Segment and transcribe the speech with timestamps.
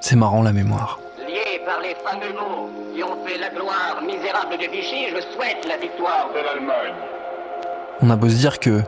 [0.00, 0.98] C'est marrant la mémoire.
[1.18, 5.66] Lié par les fameux mots qui ont fait la gloire misérable de Vichy, je souhaite
[5.66, 6.94] la victoire de l'Allemagne.
[8.00, 8.82] On a beau se dire que,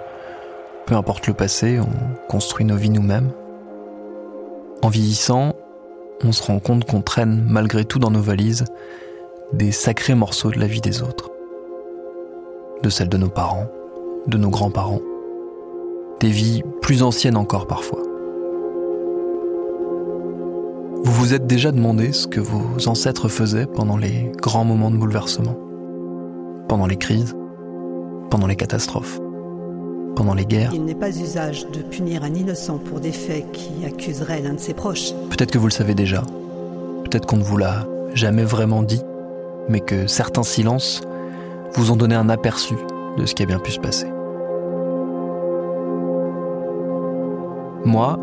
[0.85, 3.33] peu importe le passé, on construit nos vies nous-mêmes.
[4.83, 5.55] En vieillissant,
[6.23, 8.65] on se rend compte qu'on traîne malgré tout dans nos valises
[9.53, 11.31] des sacrés morceaux de la vie des autres.
[12.83, 13.67] De celle de nos parents,
[14.27, 15.01] de nos grands-parents.
[16.21, 18.06] Des vies plus anciennes encore parfois.
[21.05, 24.97] Vous vous êtes déjà demandé ce que vos ancêtres faisaient pendant les grands moments de
[24.97, 25.57] bouleversement
[26.69, 27.35] Pendant les crises
[28.31, 29.21] Pendant les catastrophes
[30.17, 33.85] Pendant les guerres Il n'est pas usage de punir un innocent pour des faits qui
[33.85, 35.13] accuseraient l'un de ses proches.
[35.31, 36.23] Peut-être que vous le savez déjà.
[37.05, 39.03] Peut-être qu'on ne vous l'a jamais vraiment dit,
[39.69, 41.03] mais que certains silences
[41.75, 42.75] vous ont donné un aperçu
[43.19, 44.07] de ce qui a bien pu se passer.
[47.85, 48.19] Moi,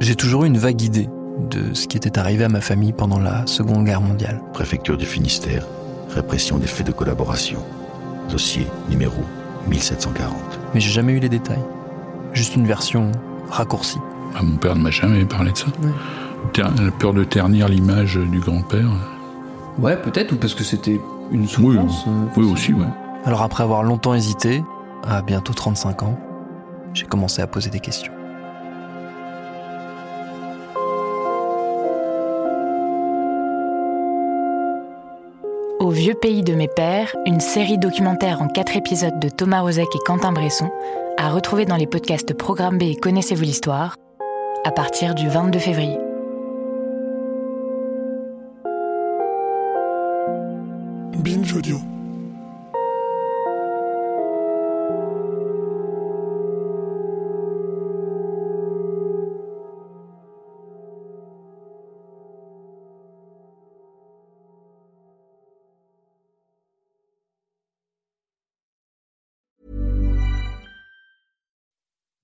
[0.00, 1.08] j'ai toujours eu une vague idée
[1.50, 4.40] de ce qui était arrivé à ma famille pendant la Seconde Guerre mondiale.
[4.52, 5.66] Préfecture du Finistère,
[6.10, 7.60] répression des faits de collaboration.
[8.30, 9.20] Dossier numéro
[9.68, 10.34] 1740.
[10.74, 11.62] Mais j'ai jamais eu les détails.
[12.32, 13.10] Juste une version
[13.50, 13.98] raccourcie.
[14.36, 15.66] Ah, mon père ne m'a jamais parlé de ça.
[16.52, 18.88] Ter- La peur de ternir l'image du grand-père.
[19.78, 22.04] Ouais, peut-être, ou parce que c'était une Oui, souffrance.
[22.08, 22.86] euh, oui aussi, ouais.
[23.24, 24.62] Alors après avoir longtemps hésité,
[25.06, 26.18] à bientôt 35 ans,
[26.94, 28.12] j'ai commencé à poser des questions.
[35.82, 39.88] Au vieux pays de mes pères, une série documentaire en quatre épisodes de Thomas Rozek
[39.92, 40.70] et Quentin Bresson,
[41.18, 43.96] à retrouver dans les podcasts Programme B et Connaissez-vous l'histoire,
[44.64, 45.98] à partir du 22 février.
[51.18, 51.80] Binge Audio.